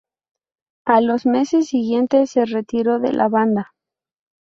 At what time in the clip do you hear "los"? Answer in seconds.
0.99-1.27